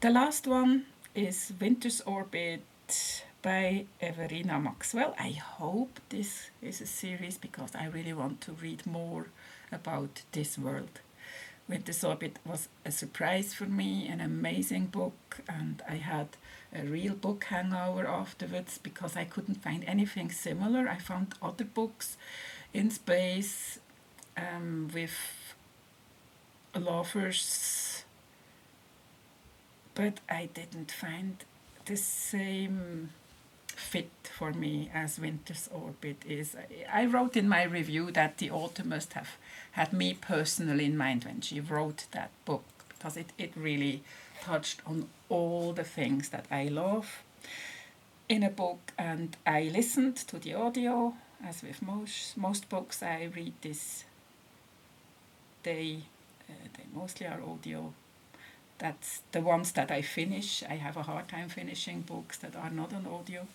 The 0.00 0.10
last 0.10 0.46
one 0.46 0.86
is 1.14 1.52
Winter's 1.60 2.00
Orbit 2.02 3.24
by 3.46 3.86
Everina 4.02 4.60
Maxwell. 4.60 5.14
I 5.20 5.30
hope 5.30 6.00
this 6.08 6.50
is 6.60 6.80
a 6.80 6.86
series 6.86 7.38
because 7.38 7.76
I 7.76 7.86
really 7.86 8.12
want 8.12 8.40
to 8.40 8.50
read 8.50 8.84
more 8.84 9.28
about 9.70 10.22
this 10.32 10.58
world. 10.58 10.98
Winter's 11.68 12.02
Orbit 12.02 12.40
was 12.44 12.68
a 12.84 12.90
surprise 12.90 13.54
for 13.54 13.66
me, 13.66 14.08
an 14.08 14.20
amazing 14.20 14.86
book, 14.86 15.42
and 15.48 15.80
I 15.88 15.94
had 15.94 16.30
a 16.74 16.82
real 16.82 17.14
book 17.14 17.44
hangover 17.44 18.04
afterwards 18.04 18.78
because 18.82 19.16
I 19.16 19.22
couldn't 19.22 19.62
find 19.62 19.84
anything 19.84 20.32
similar. 20.32 20.88
I 20.88 20.98
found 20.98 21.36
other 21.40 21.66
books 21.66 22.16
in 22.74 22.90
space 22.90 23.78
um, 24.36 24.90
with 24.92 25.16
lovers, 26.74 28.02
but 29.94 30.18
I 30.28 30.48
didn't 30.52 30.90
find 30.90 31.44
the 31.84 31.96
same 31.96 33.10
fit 33.76 34.10
for 34.36 34.52
me 34.52 34.90
as 34.92 35.20
Winter's 35.20 35.68
Orbit 35.72 36.24
is. 36.26 36.56
I 36.92 37.04
wrote 37.04 37.36
in 37.36 37.48
my 37.48 37.62
review 37.62 38.10
that 38.12 38.38
the 38.38 38.50
author 38.50 38.82
must 38.82 39.12
have 39.12 39.36
had 39.72 39.92
me 39.92 40.14
personally 40.14 40.86
in 40.86 40.96
mind 40.96 41.24
when 41.24 41.42
she 41.42 41.60
wrote 41.60 42.06
that 42.12 42.30
book 42.46 42.64
because 42.88 43.16
it, 43.16 43.32
it 43.38 43.52
really 43.54 44.02
touched 44.42 44.80
on 44.86 45.08
all 45.28 45.72
the 45.72 45.84
things 45.84 46.30
that 46.30 46.46
I 46.50 46.64
love 46.64 47.22
in 48.28 48.42
a 48.42 48.50
book. 48.50 48.92
And 48.98 49.36
I 49.46 49.64
listened 49.64 50.16
to 50.28 50.38
the 50.38 50.54
audio 50.54 51.14
as 51.44 51.62
with 51.62 51.82
most 51.82 52.36
most 52.36 52.68
books 52.70 53.02
I 53.02 53.28
read 53.36 53.52
this 53.60 54.04
they 55.64 55.98
uh, 56.48 56.68
they 56.76 56.84
mostly 56.94 57.26
are 57.26 57.42
audio. 57.42 57.92
That's 58.78 59.22
the 59.32 59.40
ones 59.40 59.72
that 59.72 59.90
I 59.90 60.00
finish. 60.02 60.62
I 60.68 60.76
have 60.76 60.96
a 60.96 61.02
hard 61.02 61.28
time 61.28 61.48
finishing 61.50 62.00
books 62.02 62.38
that 62.38 62.56
are 62.56 62.70
not 62.70 62.94
on 62.94 63.06
audio 63.06 63.46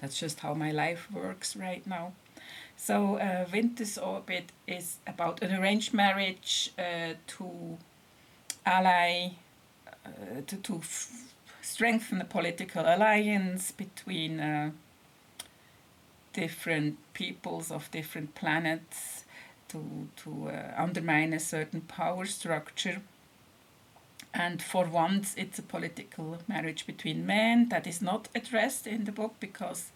that's 0.00 0.18
just 0.18 0.40
how 0.40 0.54
my 0.54 0.70
life 0.70 1.08
works 1.12 1.56
right 1.56 1.86
now 1.86 2.12
so 2.76 3.16
uh, 3.18 3.46
Winter's 3.52 3.98
Orbit 3.98 4.50
is 4.66 4.96
about 5.06 5.42
an 5.42 5.54
arranged 5.54 5.94
marriage 5.94 6.72
uh, 6.78 7.14
to 7.26 7.78
ally 8.66 9.30
uh, 10.04 10.40
to, 10.46 10.56
to 10.56 10.80
strengthen 11.62 12.18
the 12.18 12.24
political 12.24 12.82
alliance 12.82 13.70
between 13.72 14.40
uh, 14.40 14.70
different 16.32 16.98
peoples 17.14 17.70
of 17.70 17.90
different 17.90 18.34
planets 18.34 19.24
to, 19.68 20.08
to 20.16 20.48
uh, 20.50 20.74
undermine 20.76 21.32
a 21.32 21.40
certain 21.40 21.80
power 21.80 22.26
structure. 22.26 23.00
And 24.34 24.60
for 24.60 24.86
once, 24.86 25.34
it's 25.38 25.60
a 25.60 25.62
political 25.62 26.38
marriage 26.48 26.86
between 26.86 27.24
men 27.24 27.68
that 27.68 27.86
is 27.86 28.02
not 28.02 28.28
addressed 28.34 28.84
in 28.84 29.04
the 29.04 29.12
book 29.12 29.34
because 29.38 29.92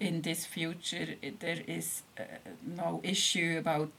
in 0.00 0.22
this 0.22 0.46
future 0.46 1.08
there 1.40 1.62
is 1.66 2.02
uh, 2.18 2.22
no 2.66 3.00
issue 3.04 3.56
about 3.58 3.92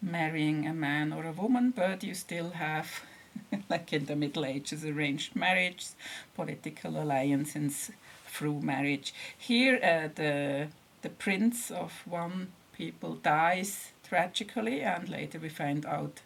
marrying 0.00 0.66
a 0.66 0.72
man 0.72 1.12
or 1.12 1.26
a 1.26 1.32
woman, 1.32 1.74
but 1.76 2.02
you 2.02 2.14
still 2.14 2.52
have 2.52 3.02
like 3.68 3.92
in 3.92 4.06
the 4.06 4.16
Middle 4.16 4.46
Ages, 4.46 4.82
arranged 4.82 5.36
marriage, 5.36 5.88
political 6.34 7.00
alliances 7.00 7.90
through 8.26 8.60
marriage. 8.60 9.12
Here, 9.36 9.76
uh, 9.82 10.08
the 10.14 10.68
the 11.02 11.10
prince 11.10 11.70
of 11.70 12.02
one 12.06 12.48
people 12.72 13.14
dies 13.14 13.92
tragically, 14.08 14.80
and 14.80 15.08
later 15.08 15.38
we 15.38 15.50
find 15.50 15.84
out 15.84 16.20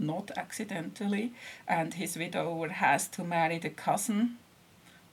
not 0.00 0.30
accidentally, 0.36 1.32
and 1.68 1.94
his 1.94 2.16
widower 2.16 2.68
has 2.68 3.06
to 3.08 3.22
marry 3.22 3.58
the 3.58 3.70
cousin 3.70 4.38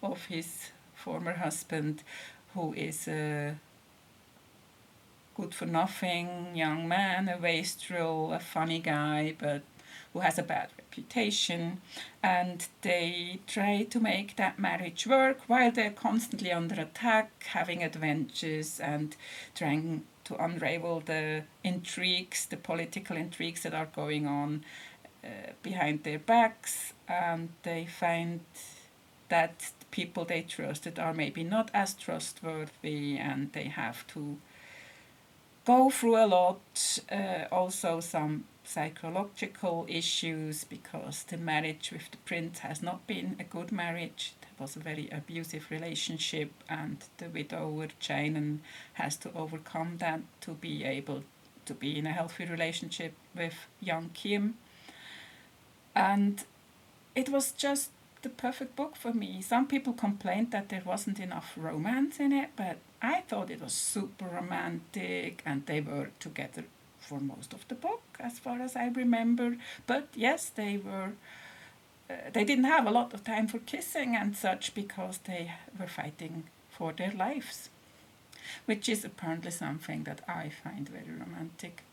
of 0.01 0.25
his 0.25 0.71
former 0.95 1.33
husband, 1.33 2.03
who 2.53 2.73
is 2.73 3.07
a 3.07 3.55
good 5.35 5.53
for 5.53 5.65
nothing 5.65 6.55
young 6.55 6.87
man, 6.87 7.29
a 7.29 7.37
wastrel, 7.37 8.33
a 8.33 8.39
funny 8.39 8.79
guy, 8.79 9.35
but 9.37 9.61
who 10.13 10.19
has 10.21 10.39
a 10.39 10.43
bad 10.43 10.69
reputation, 10.77 11.81
and 12.23 12.67
they 12.81 13.39
try 13.45 13.83
to 13.83 13.99
make 13.99 14.35
that 14.35 14.57
marriage 14.57 15.05
work 15.05 15.41
while 15.47 15.71
they're 15.71 15.91
constantly 15.91 16.51
under 16.51 16.81
attack, 16.81 17.29
having 17.47 17.83
adventures, 17.83 18.79
and 18.79 19.15
trying 19.53 20.03
to 20.27 20.43
unravel 20.43 21.01
the 21.05 21.43
intrigues, 21.63 22.45
the 22.45 22.57
political 22.57 23.15
intrigues 23.15 23.63
that 23.63 23.73
are 23.73 23.87
going 23.95 24.27
on 24.27 24.63
uh, 25.23 25.27
behind 25.63 26.03
their 26.03 26.19
backs, 26.19 26.93
and 27.07 27.49
they 27.63 27.85
find 27.85 28.41
that 29.29 29.71
people 29.91 30.25
they 30.25 30.41
trusted 30.41 30.99
are 30.99 31.13
maybe 31.13 31.43
not 31.43 31.71
as 31.73 31.93
trustworthy, 31.93 33.17
and 33.17 33.53
they 33.53 33.65
have 33.65 34.05
to 34.07 34.37
go 35.65 35.89
through 35.89 36.17
a 36.17 36.27
lot. 36.27 36.99
Uh, 37.11 37.45
also, 37.51 37.99
some 37.99 38.43
psychological 38.63 39.85
issues 39.87 40.65
because 40.65 41.23
the 41.23 41.37
marriage 41.37 41.91
with 41.91 42.11
the 42.11 42.17
prince 42.25 42.59
has 42.59 42.83
not 42.83 43.07
been 43.07 43.37
a 43.39 43.43
good 43.43 43.71
marriage. 43.71 44.33
Was 44.59 44.75
a 44.75 44.79
very 44.79 45.07
abusive 45.11 45.69
relationship, 45.69 46.51
and 46.67 46.97
the 47.19 47.29
widower 47.29 47.87
Jane 47.99 48.61
has 48.93 49.15
to 49.17 49.31
overcome 49.35 49.97
that 49.99 50.21
to 50.41 50.53
be 50.53 50.83
able 50.83 51.23
to 51.65 51.73
be 51.75 51.99
in 51.99 52.07
a 52.07 52.11
healthy 52.11 52.45
relationship 52.45 53.13
with 53.35 53.53
young 53.79 54.09
Kiem. 54.15 54.55
And 55.93 56.43
it 57.15 57.29
was 57.29 57.51
just 57.51 57.91
the 58.23 58.29
perfect 58.29 58.75
book 58.75 58.95
for 58.95 59.13
me. 59.13 59.41
Some 59.41 59.67
people 59.67 59.93
complained 59.93 60.51
that 60.51 60.69
there 60.69 60.83
wasn't 60.83 61.19
enough 61.19 61.53
romance 61.55 62.19
in 62.19 62.31
it, 62.31 62.49
but 62.55 62.77
I 63.01 63.21
thought 63.21 63.51
it 63.51 63.61
was 63.61 63.73
super 63.73 64.25
romantic 64.25 65.43
and 65.45 65.65
they 65.65 65.81
were 65.81 66.09
together 66.19 66.63
for 66.99 67.19
most 67.19 67.53
of 67.53 67.67
the 67.67 67.75
book, 67.75 68.01
as 68.19 68.39
far 68.39 68.59
as 68.59 68.75
I 68.75 68.87
remember. 68.87 69.57
But 69.85 70.07
yes, 70.15 70.49
they 70.49 70.77
were. 70.77 71.11
Uh, 72.09 72.15
they 72.33 72.43
didn't 72.43 72.65
have 72.65 72.87
a 72.87 72.91
lot 72.91 73.13
of 73.13 73.23
time 73.23 73.47
for 73.47 73.59
kissing 73.59 74.15
and 74.15 74.35
such 74.35 74.73
because 74.73 75.17
they 75.19 75.51
were 75.77 75.87
fighting 75.87 76.43
for 76.69 76.93
their 76.93 77.11
lives, 77.11 77.69
which 78.65 78.87
is 78.87 79.03
apparently 79.03 79.51
something 79.51 80.03
that 80.03 80.21
I 80.27 80.49
find 80.49 80.87
very 80.87 81.11
romantic. 81.11 81.83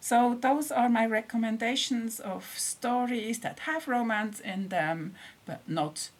So, 0.00 0.38
those 0.40 0.70
are 0.70 0.88
my 0.88 1.06
recommendations 1.06 2.20
of 2.20 2.58
stories 2.58 3.40
that 3.40 3.60
have 3.60 3.88
romance 3.88 4.40
in 4.40 4.68
them, 4.68 5.14
but 5.46 5.60
not 5.68 6.10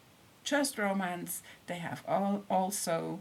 just 0.43 0.77
romance. 0.77 1.41
They 1.67 1.77
have 1.77 2.03
all 2.07 2.43
also 2.49 3.19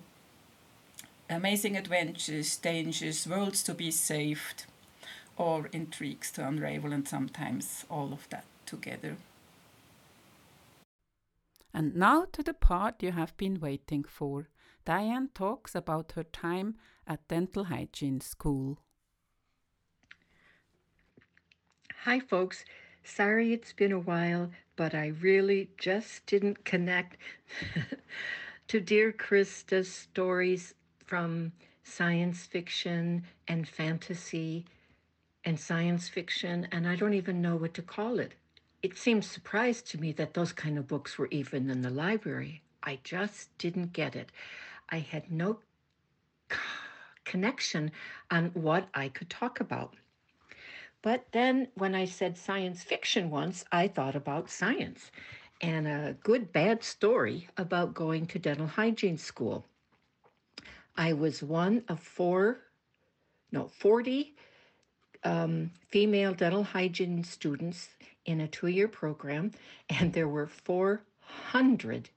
amazing 1.29 1.77
adventures, 1.77 2.57
dangers, 2.57 3.27
worlds 3.27 3.63
to 3.63 3.75
be 3.75 3.91
saved, 3.91 4.65
or 5.37 5.69
intrigues 5.73 6.31
to 6.33 6.47
unravel, 6.47 6.93
and 6.93 7.07
sometimes 7.07 7.85
all 7.89 8.13
of 8.13 8.29
that 8.31 8.45
together. 8.67 9.17
And 11.73 11.95
now 11.95 12.27
to 12.33 12.43
the 12.43 12.55
part 12.55 13.03
you 13.03 13.13
have 13.13 13.37
been 13.37 13.61
waiting 13.61 14.05
for. 14.05 14.49
Diane 14.85 15.29
talks 15.35 15.75
about 15.75 16.13
her 16.13 16.25
time 16.25 16.77
at 17.07 17.29
dental 17.29 17.65
hygiene 17.65 18.21
school. 18.21 18.79
Hi, 22.05 22.19
folks. 22.19 22.65
Sorry 23.05 23.53
it's 23.53 23.73
been 23.73 23.93
a 23.93 23.99
while, 23.99 24.51
but 24.77 24.95
I 24.95 25.09
really 25.09 25.71
just 25.79 26.27
didn't 26.27 26.65
connect 26.65 27.17
to 28.69 28.81
Dear 28.81 29.13
Krista's 29.13 29.93
stories 29.93 30.75
from 31.07 31.53
science 31.83 32.47
fiction 32.47 33.25
and 33.49 33.69
fantasy 33.69 34.65
and 35.45 35.59
science 35.59 36.09
fiction, 36.09 36.69
and 36.73 36.87
I 36.87 36.97
don't 36.97 37.15
even 37.15 37.43
know 37.43 37.57
what 37.57 37.75
to 37.75 37.83
call 37.83 38.19
it. 38.19 38.33
It 38.83 38.97
seems 38.97 39.27
surprised 39.27 39.87
to 39.89 40.01
me 40.01 40.13
that 40.13 40.35
those 40.35 40.53
kind 40.53 40.79
of 40.79 40.89
books 40.89 41.19
were 41.19 41.29
even 41.31 41.69
in 41.69 41.83
the 41.83 41.91
library. 41.91 42.63
I 42.83 42.99
just 43.05 43.57
didn't 43.59 43.93
get 43.93 44.17
it. 44.17 44.33
I 44.89 44.99
had 45.01 45.31
no 45.31 45.59
connection 47.25 47.93
on 48.31 48.47
what 48.55 48.89
I 48.95 49.09
could 49.09 49.29
talk 49.29 49.61
about. 49.61 49.95
But 51.03 51.27
then 51.33 51.69
when 51.75 51.95
I 51.95 52.05
said 52.05 52.37
science 52.37 52.83
fiction 52.83 53.31
once, 53.31 53.65
I 53.71 53.89
thought 53.89 54.17
about 54.17 54.51
science 54.51 55.11
and 55.61 55.87
a 55.87 56.17
good 56.23 56.53
bad 56.53 56.83
story 56.83 57.49
about 57.57 57.95
going 57.95 58.27
to 58.27 58.39
dental 58.39 58.67
hygiene 58.67 59.19
school. 59.19 59.67
I 60.97 61.13
was 61.13 61.43
one 61.43 61.85
of 61.89 62.01
four, 62.01 62.61
no, 63.53 63.69
40 63.69 64.35
um, 65.25 65.71
female 65.89 66.33
dental 66.33 66.65
hygiene 66.65 67.25
students 67.25 67.89
in 68.25 68.41
a 68.41 68.49
two 68.49 68.69
year 68.69 68.89
program, 68.89 69.53
and 69.89 70.13
there 70.13 70.29
were 70.29 70.47
400 70.47 72.11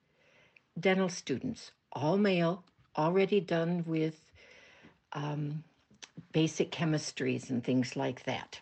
dental 0.79 1.09
students, 1.09 1.71
all 1.91 2.17
male, 2.17 2.63
already 2.97 3.39
done 3.39 3.83
with 3.87 4.31
um, 5.13 5.63
basic 6.31 6.71
chemistries 6.71 7.49
and 7.49 7.63
things 7.63 7.95
like 7.95 8.23
that. 8.23 8.59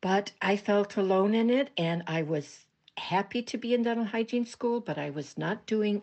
But 0.00 0.32
I 0.42 0.56
felt 0.56 0.96
alone 0.96 1.34
in 1.34 1.50
it, 1.50 1.70
and 1.76 2.02
I 2.06 2.22
was 2.22 2.66
happy 2.96 3.42
to 3.42 3.56
be 3.56 3.74
in 3.74 3.84
dental 3.84 4.04
hygiene 4.04 4.46
school, 4.46 4.80
but 4.80 4.98
I 4.98 5.10
was 5.10 5.38
not 5.38 5.66
doing 5.66 6.02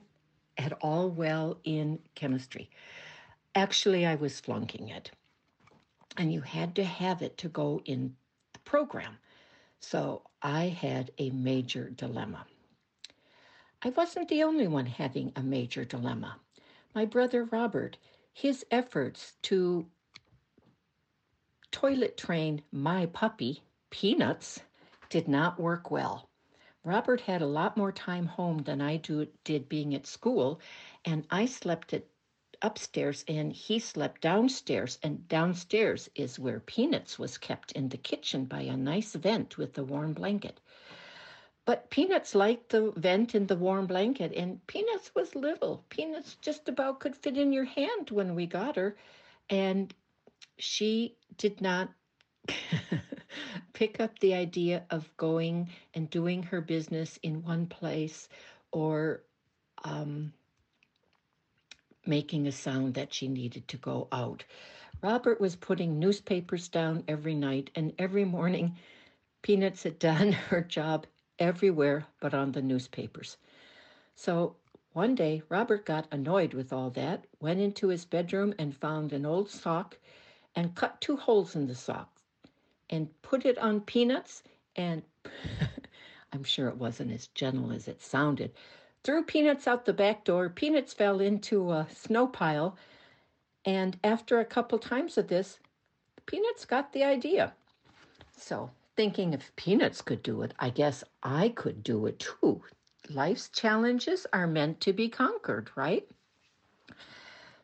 at 0.58 0.74
all 0.82 1.10
well 1.10 1.58
in 1.64 2.00
chemistry. 2.16 2.70
Actually, 3.56 4.06
I 4.06 4.16
was 4.16 4.40
flunking 4.40 4.90
it 4.90 5.12
and 6.20 6.34
you 6.34 6.42
had 6.42 6.76
to 6.76 6.84
have 6.84 7.22
it 7.22 7.38
to 7.38 7.48
go 7.48 7.82
in 7.86 8.16
the 8.54 8.60
program. 8.60 9.18
So 9.82 10.24
I 10.42 10.66
had 10.68 11.12
a 11.18 11.30
major 11.30 11.90
dilemma. 11.90 12.46
I 13.82 13.90
wasn't 13.90 14.28
the 14.30 14.44
only 14.44 14.68
one 14.68 14.86
having 14.86 15.32
a 15.36 15.42
major 15.42 15.86
dilemma. 15.86 16.38
My 16.94 17.06
brother 17.06 17.46
Robert, 17.46 17.98
his 18.34 18.66
efforts 18.72 19.36
to 19.44 19.88
toilet 21.72 22.18
train 22.18 22.62
my 22.72 23.06
puppy, 23.06 23.64
Peanuts, 23.90 24.60
did 25.10 25.28
not 25.28 25.60
work 25.60 25.90
well. 25.90 26.30
Robert 26.84 27.22
had 27.22 27.42
a 27.42 27.48
lot 27.48 27.78
more 27.78 27.92
time 27.92 28.26
home 28.26 28.60
than 28.60 28.82
I 28.82 28.98
do, 28.98 29.28
did 29.44 29.70
being 29.70 29.94
at 29.96 30.08
school, 30.08 30.60
and 31.06 31.26
I 31.30 31.46
slept 31.46 31.94
at 31.94 32.06
upstairs 32.62 33.24
and 33.28 33.54
he 33.54 33.80
slept 33.80 34.22
downstairs 34.22 35.00
and 35.04 35.28
downstairs 35.28 36.10
is 36.16 36.40
where 36.40 36.60
peanuts 36.60 37.18
was 37.18 37.38
kept 37.38 37.72
in 37.74 37.90
the 37.90 37.98
kitchen 37.98 38.46
by 38.46 38.62
a 38.62 38.78
nice 38.78 39.14
vent 39.14 39.58
with 39.58 39.78
a 39.78 39.84
warm 39.84 40.14
blanket. 40.14 40.60
But 41.66 41.90
peanuts 41.90 42.34
liked 42.36 42.70
the 42.70 42.92
vent 42.92 43.36
in 43.36 43.48
the 43.48 43.56
warm 43.56 43.86
blanket 43.86 44.34
and 44.34 44.66
peanuts 44.68 45.14
was 45.14 45.36
little. 45.36 45.84
Peanuts 45.90 46.36
just 46.42 46.68
about 46.68 47.00
could 47.00 47.16
fit 47.16 47.38
in 47.38 47.54
your 47.54 47.66
hand 47.66 48.10
when 48.10 48.36
we 48.36 48.46
got 48.46 48.76
her 48.76 48.98
and 49.50 49.94
she 50.58 51.16
did 51.38 51.62
not 51.62 51.90
pick 53.74 54.00
up 54.00 54.18
the 54.20 54.34
idea 54.34 54.84
of 54.90 55.16
going 55.18 55.70
and 55.94 56.10
doing 56.10 56.44
her 56.44 56.62
business 56.62 57.20
in 57.24 57.44
one 57.44 57.68
place 57.68 58.28
or 58.72 59.22
um, 59.84 60.34
making 62.10 62.48
a 62.48 62.52
sound 62.52 62.96
that 62.96 63.14
she 63.14 63.28
needed 63.28 63.68
to 63.68 63.78
go 63.78 64.08
out. 64.12 64.44
Robert 65.02 65.40
was 65.40 65.56
putting 65.56 66.00
newspapers 66.00 66.68
down 66.68 67.04
every 67.08 67.36
night, 67.36 67.70
and 67.76 67.94
every 68.00 68.26
morning, 68.26 68.76
Peanuts 69.44 69.84
had 69.84 70.00
done 70.00 70.32
her 70.50 70.62
job 70.62 71.06
everywhere 71.38 72.06
but 72.20 72.34
on 72.34 72.52
the 72.52 72.62
newspapers. 72.62 73.38
So 74.16 74.56
one 74.94 75.16
day, 75.16 75.44
Robert 75.50 75.86
got 75.86 76.08
annoyed 76.12 76.54
with 76.54 76.74
all 76.74 76.90
that, 76.90 77.26
went 77.40 77.62
into 77.62 77.88
his 77.90 78.06
bedroom 78.06 78.54
and 78.60 78.76
found 78.76 79.14
an 79.14 79.26
old 79.26 79.50
sock 79.50 79.98
and 80.56 80.76
cut 80.76 81.00
two 81.00 81.16
holes 81.16 81.56
in 81.56 81.68
the 81.68 81.76
sock 81.76 82.10
and 82.90 83.08
put 83.22 83.46
it 83.46 83.58
on 83.60 83.82
Peanuts 83.82 84.44
and 84.76 85.04
I'm 86.34 86.44
sure 86.44 86.68
it 86.70 86.78
wasn't 86.78 87.12
as 87.12 87.28
gentle 87.28 87.72
as 87.72 87.88
it 87.88 88.02
sounded, 88.02 88.52
threw 89.04 89.24
Peanuts 89.24 89.68
out 89.68 89.86
the 89.86 89.94
back 89.94 90.24
door. 90.24 90.50
Peanuts 90.50 90.94
fell 90.94 91.20
into 91.20 91.72
a 91.72 91.88
snow 91.94 92.28
pile. 92.28 92.78
And 93.66 93.98
after 94.04 94.40
a 94.40 94.46
couple 94.46 94.80
times 94.80 95.18
of 95.18 95.28
this, 95.28 95.60
Peanuts 96.26 96.66
got 96.66 96.94
the 96.94 97.04
idea. 97.04 97.54
So, 98.38 98.72
thinking 98.96 99.34
if 99.34 99.56
Peanuts 99.56 100.02
could 100.02 100.24
do 100.24 100.42
it, 100.42 100.54
I 100.60 100.70
guess 100.70 101.04
I 101.24 101.50
could 101.50 101.84
do 101.84 102.06
it 102.06 102.20
too. 102.20 102.62
Life's 103.10 103.50
challenges 103.50 104.28
are 104.32 104.48
meant 104.48 104.80
to 104.82 104.94
be 104.94 105.10
conquered, 105.10 105.72
right? 105.76 106.08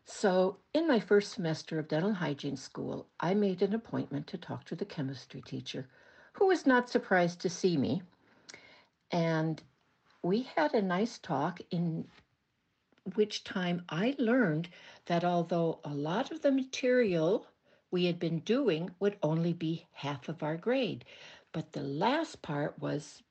So, 0.05 0.57
in 0.73 0.87
my 0.87 0.99
first 0.99 1.33
semester 1.33 1.79
of 1.79 1.87
dental 1.87 2.13
hygiene 2.13 2.57
school, 2.57 3.07
I 3.19 3.33
made 3.33 3.61
an 3.61 3.73
appointment 3.73 4.27
to 4.27 4.37
talk 4.37 4.63
to 4.65 4.75
the 4.75 4.85
chemistry 4.85 5.41
teacher, 5.41 5.87
who 6.33 6.47
was 6.47 6.65
not 6.65 6.89
surprised 6.89 7.41
to 7.41 7.49
see 7.49 7.75
me. 7.75 8.03
And 9.11 9.61
we 10.25 10.41
had 10.55 10.73
a 10.73 10.81
nice 10.81 11.19
talk 11.19 11.61
in 11.69 12.07
which 13.13 13.43
time 13.43 13.83
I 13.89 14.15
learned 14.17 14.69
that 15.05 15.23
although 15.23 15.77
a 15.83 15.93
lot 15.93 16.31
of 16.31 16.41
the 16.41 16.51
material 16.51 17.45
we 17.91 18.05
had 18.05 18.17
been 18.17 18.39
doing 18.39 18.89
would 18.99 19.17
only 19.21 19.53
be 19.53 19.85
half 19.91 20.27
of 20.27 20.41
our 20.41 20.57
grade, 20.57 21.05
but 21.51 21.73
the 21.73 21.83
last 21.83 22.41
part 22.41 22.79
was 22.79 23.21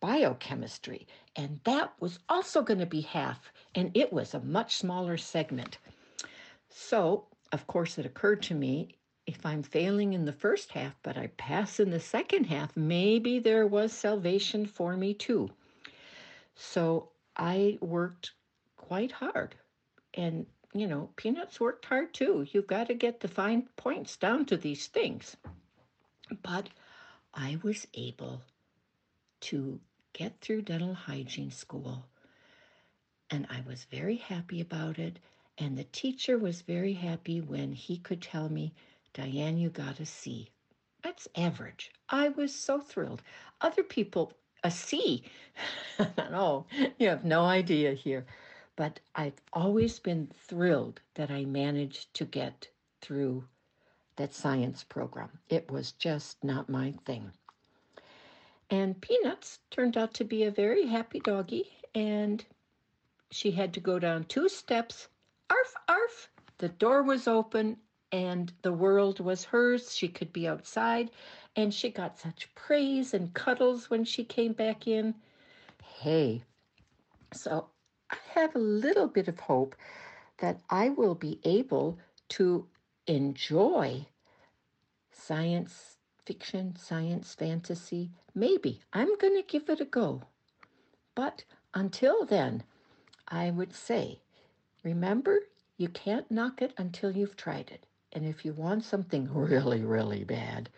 biochemistry, 0.00 1.06
and 1.36 1.60
that 1.62 1.92
was 2.00 2.18
also 2.28 2.60
going 2.60 2.80
to 2.80 2.86
be 2.86 3.02
half, 3.02 3.52
and 3.76 3.96
it 3.96 4.12
was 4.12 4.34
a 4.34 4.40
much 4.40 4.78
smaller 4.78 5.16
segment. 5.16 5.78
So, 6.68 7.26
of 7.52 7.68
course, 7.68 7.98
it 7.98 8.06
occurred 8.06 8.42
to 8.42 8.54
me 8.56 8.96
if 9.26 9.46
I'm 9.46 9.62
failing 9.62 10.12
in 10.12 10.24
the 10.24 10.32
first 10.32 10.72
half, 10.72 10.96
but 11.04 11.16
I 11.16 11.28
pass 11.28 11.78
in 11.78 11.90
the 11.90 12.00
second 12.00 12.46
half, 12.46 12.76
maybe 12.76 13.38
there 13.38 13.66
was 13.68 13.92
salvation 13.92 14.66
for 14.66 14.96
me 14.96 15.14
too. 15.14 15.50
So 16.56 17.10
I 17.36 17.78
worked 17.80 18.32
quite 18.76 19.12
hard. 19.12 19.54
And, 20.14 20.46
you 20.72 20.86
know, 20.86 21.10
Peanuts 21.16 21.60
worked 21.60 21.84
hard 21.84 22.14
too. 22.14 22.46
You've 22.50 22.66
got 22.66 22.88
to 22.88 22.94
get 22.94 23.20
the 23.20 23.28
fine 23.28 23.68
points 23.76 24.16
down 24.16 24.46
to 24.46 24.56
these 24.56 24.86
things. 24.86 25.36
But 26.42 26.70
I 27.34 27.58
was 27.62 27.86
able 27.94 28.42
to 29.42 29.78
get 30.14 30.40
through 30.40 30.62
dental 30.62 30.94
hygiene 30.94 31.50
school. 31.50 32.06
And 33.30 33.46
I 33.50 33.62
was 33.68 33.84
very 33.84 34.16
happy 34.16 34.60
about 34.62 34.98
it. 34.98 35.18
And 35.58 35.76
the 35.76 35.84
teacher 35.84 36.38
was 36.38 36.62
very 36.62 36.94
happy 36.94 37.40
when 37.40 37.72
he 37.72 37.98
could 37.98 38.22
tell 38.22 38.48
me, 38.48 38.72
Diane, 39.12 39.58
you 39.58 39.68
got 39.68 40.00
a 40.00 40.06
C. 40.06 40.48
That's 41.02 41.28
average. 41.36 41.90
I 42.08 42.30
was 42.30 42.54
so 42.54 42.80
thrilled. 42.80 43.22
Other 43.60 43.82
people 43.82 44.32
a 44.66 44.70
C. 44.70 45.22
no, 46.18 46.66
you 46.98 47.08
have 47.08 47.24
no 47.24 47.44
idea 47.44 47.92
here. 47.92 48.26
But 48.74 48.98
I've 49.14 49.40
always 49.52 50.00
been 50.00 50.28
thrilled 50.48 51.00
that 51.14 51.30
I 51.30 51.44
managed 51.44 52.12
to 52.14 52.24
get 52.24 52.68
through 53.00 53.44
that 54.16 54.34
science 54.34 54.82
program. 54.82 55.30
It 55.48 55.70
was 55.70 55.92
just 55.92 56.42
not 56.42 56.68
my 56.68 56.92
thing. 57.04 57.30
And 58.68 59.00
Peanuts 59.00 59.60
turned 59.70 59.96
out 59.96 60.12
to 60.14 60.24
be 60.24 60.42
a 60.42 60.50
very 60.50 60.86
happy 60.86 61.20
doggie, 61.20 61.70
and 61.94 62.44
she 63.30 63.52
had 63.52 63.72
to 63.74 63.80
go 63.80 64.00
down 64.00 64.24
two 64.24 64.48
steps. 64.48 65.06
Arf, 65.48 65.74
arf! 65.88 66.28
The 66.58 66.70
door 66.70 67.04
was 67.04 67.28
open, 67.28 67.76
and 68.10 68.52
the 68.62 68.72
world 68.72 69.20
was 69.20 69.44
hers. 69.44 69.94
She 69.94 70.08
could 70.08 70.32
be 70.32 70.48
outside, 70.48 71.12
and 71.56 71.72
she 71.72 71.90
got 71.90 72.18
such 72.18 72.54
praise 72.54 73.14
and 73.14 73.32
cuddles 73.32 73.88
when 73.88 74.04
she 74.04 74.22
came 74.22 74.52
back 74.52 74.86
in. 74.86 75.14
Hey, 75.82 76.42
so 77.32 77.68
I 78.10 78.16
have 78.34 78.54
a 78.54 78.60
little 78.60 79.08
bit 79.08 79.26
of 79.26 79.40
hope 79.40 79.74
that 80.38 80.60
I 80.68 80.90
will 80.90 81.14
be 81.14 81.40
able 81.44 81.98
to 82.30 82.66
enjoy 83.06 84.06
science 85.10 85.96
fiction, 86.26 86.76
science 86.76 87.34
fantasy. 87.34 88.10
Maybe 88.34 88.80
I'm 88.92 89.16
going 89.16 89.34
to 89.36 89.42
give 89.46 89.70
it 89.70 89.80
a 89.80 89.86
go. 89.86 90.22
But 91.14 91.44
until 91.72 92.26
then, 92.26 92.64
I 93.28 93.50
would 93.50 93.74
say 93.74 94.20
remember, 94.84 95.40
you 95.78 95.88
can't 95.88 96.30
knock 96.30 96.60
it 96.60 96.74
until 96.76 97.16
you've 97.16 97.36
tried 97.36 97.70
it. 97.70 97.86
And 98.12 98.26
if 98.26 98.44
you 98.44 98.52
want 98.52 98.84
something 98.84 99.28
really, 99.32 99.82
really 99.82 100.24
bad, 100.24 100.68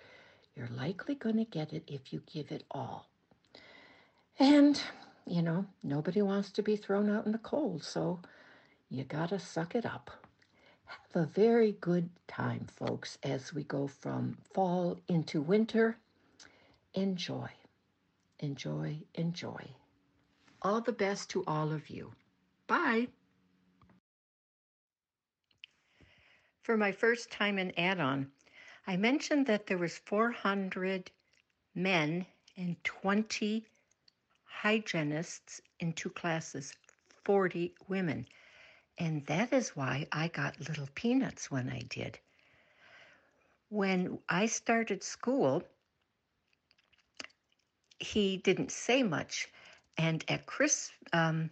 you're 0.58 0.68
likely 0.76 1.14
going 1.14 1.36
to 1.36 1.44
get 1.44 1.72
it 1.72 1.84
if 1.86 2.12
you 2.12 2.20
give 2.32 2.50
it 2.50 2.64
all. 2.72 3.06
And, 4.40 4.80
you 5.24 5.40
know, 5.40 5.64
nobody 5.84 6.20
wants 6.20 6.50
to 6.52 6.62
be 6.62 6.74
thrown 6.74 7.08
out 7.08 7.26
in 7.26 7.32
the 7.32 7.38
cold, 7.38 7.84
so 7.84 8.18
you 8.90 9.04
got 9.04 9.28
to 9.28 9.38
suck 9.38 9.76
it 9.76 9.86
up. 9.86 10.10
Have 10.86 11.22
a 11.22 11.26
very 11.26 11.72
good 11.80 12.10
time, 12.26 12.66
folks, 12.76 13.18
as 13.22 13.54
we 13.54 13.62
go 13.64 13.86
from 13.86 14.36
fall 14.52 14.98
into 15.08 15.40
winter. 15.40 15.96
Enjoy, 16.94 17.48
enjoy, 18.40 18.96
enjoy. 19.14 19.62
All 20.62 20.80
the 20.80 20.92
best 20.92 21.30
to 21.30 21.44
all 21.46 21.72
of 21.72 21.88
you. 21.88 22.10
Bye. 22.66 23.08
For 26.62 26.76
my 26.76 26.90
first 26.90 27.30
time 27.30 27.58
in 27.58 27.78
add-on, 27.78 28.30
I 28.88 28.96
mentioned 28.96 29.44
that 29.48 29.66
there 29.66 29.76
was 29.76 29.98
400 29.98 31.10
men 31.74 32.24
and 32.56 32.82
20 32.84 33.66
hygienists 34.44 35.60
in 35.78 35.92
two 35.92 36.08
classes, 36.08 36.72
40 37.26 37.74
women. 37.88 38.26
And 38.96 39.26
that 39.26 39.52
is 39.52 39.76
why 39.76 40.08
I 40.10 40.28
got 40.28 40.66
little 40.66 40.88
peanuts 40.94 41.50
when 41.50 41.68
I 41.68 41.82
did. 41.90 42.18
When 43.68 44.20
I 44.26 44.46
started 44.46 45.02
school, 45.02 45.62
he 47.98 48.38
didn't 48.38 48.72
say 48.72 49.02
much. 49.02 49.48
And 49.98 50.24
at 50.28 50.46
Chris, 50.46 50.90
um, 51.12 51.50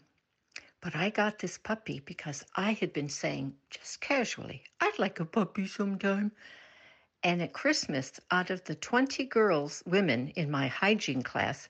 but 0.81 0.97
I 0.97 1.11
got 1.11 1.39
this 1.39 1.59
puppy 1.59 2.01
because 2.01 2.47
I 2.55 2.73
had 2.73 2.95
been 2.95 3.11
saying 3.11 3.55
just 3.69 4.01
casually, 4.01 4.65
I'd 4.81 4.99
like 4.99 5.21
a 5.21 5.27
puppy 5.27 5.67
sometime. 5.67 6.33
And 7.23 7.43
at 7.43 7.53
Christmas, 7.53 8.21
out 8.31 8.51
of 8.51 8.65
the 8.65 8.75
20 8.75 9.25
girls, 9.25 9.83
women 9.87 10.29
in 10.37 10.51
my 10.51 10.69
hygiene 10.69 11.23
class, 11.23 11.69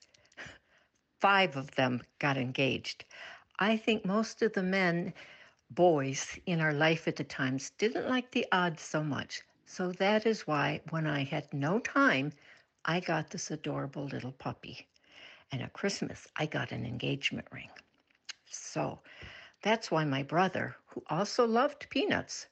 five 1.20 1.56
of 1.56 1.74
them 1.76 2.02
got 2.18 2.36
engaged. 2.36 3.04
I 3.58 3.76
think 3.76 4.04
most 4.04 4.42
of 4.42 4.52
the 4.52 4.62
men, 4.62 5.14
boys 5.70 6.38
in 6.46 6.60
our 6.60 6.74
life 6.74 7.08
at 7.08 7.16
the 7.16 7.24
times, 7.24 7.70
didn't 7.78 8.08
like 8.08 8.30
the 8.30 8.46
odds 8.52 8.82
so 8.82 9.02
much. 9.02 9.40
So 9.64 9.92
that 9.92 10.26
is 10.26 10.46
why, 10.46 10.80
when 10.90 11.06
I 11.06 11.24
had 11.24 11.52
no 11.54 11.78
time, 11.78 12.32
I 12.84 13.00
got 13.00 13.30
this 13.30 13.50
adorable 13.50 14.04
little 14.04 14.32
puppy. 14.32 14.86
And 15.52 15.62
at 15.62 15.72
Christmas, 15.72 16.28
I 16.36 16.46
got 16.46 16.70
an 16.70 16.84
engagement 16.84 17.48
ring. 17.50 17.70
So 18.50 19.00
that's 19.62 19.90
why 19.90 20.04
my 20.04 20.22
brother, 20.22 20.76
who 20.86 21.02
also 21.08 21.46
loved 21.46 21.88
peanuts, 21.88 22.46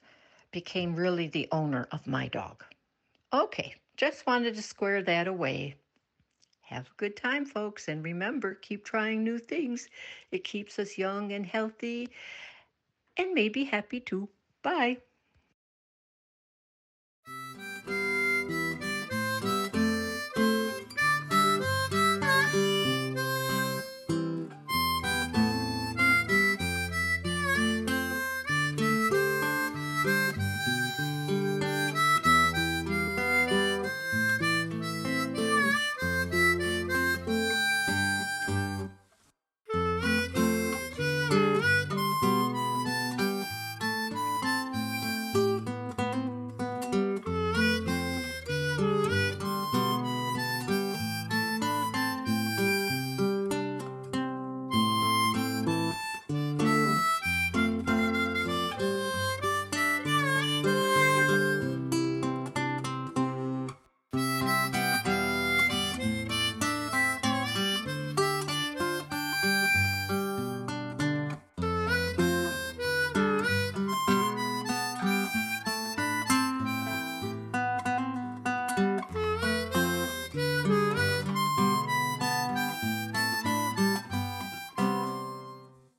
became 0.52 0.96
really 0.96 1.28
the 1.28 1.48
owner 1.52 1.86
of 1.92 2.06
my 2.06 2.28
dog. 2.28 2.64
Okay, 3.34 3.74
just 3.98 4.26
wanted 4.26 4.54
to 4.54 4.62
square 4.62 5.02
that 5.02 5.28
away. 5.28 5.76
Have 6.62 6.88
a 6.88 6.94
good 6.96 7.16
time, 7.16 7.44
folks, 7.44 7.88
and 7.88 8.04
remember, 8.04 8.54
keep 8.54 8.84
trying 8.84 9.24
new 9.24 9.38
things. 9.38 9.88
It 10.32 10.44
keeps 10.44 10.78
us 10.78 10.98
young 10.98 11.32
and 11.32 11.46
healthy 11.46 12.10
and 13.16 13.34
maybe 13.34 13.64
happy 13.64 14.00
too. 14.00 14.28
Bye. 14.62 14.98